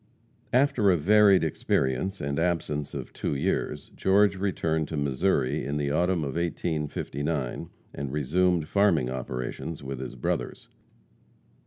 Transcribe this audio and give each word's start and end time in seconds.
After 0.51 0.89
a 0.89 0.97
varied 0.97 1.43
experience, 1.43 2.21
and 2.21 2.39
absence 2.39 2.95
of 2.95 3.13
two 3.13 3.35
years, 3.35 3.91
George 3.95 4.35
returned 4.35 4.87
to 4.87 4.97
Missouri 4.97 5.63
in 5.63 5.77
the 5.77 5.91
autumn 5.91 6.23
of 6.23 6.33
1859, 6.37 7.69
and 7.93 8.11
resumed 8.11 8.67
farming 8.67 9.11
operations 9.11 9.83
with 9.83 9.99
his 9.99 10.15
brothers. 10.15 10.69